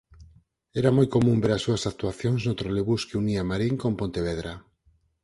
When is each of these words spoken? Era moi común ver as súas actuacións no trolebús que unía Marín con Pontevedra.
Era 0.79 0.89
moi 0.97 1.07
común 1.15 1.37
ver 1.43 1.51
as 1.53 1.63
súas 1.65 1.83
actuacións 1.91 2.41
no 2.43 2.57
trolebús 2.61 3.01
que 3.07 3.19
unía 3.23 3.47
Marín 3.49 3.75
con 3.81 3.91
Pontevedra. 4.01 4.53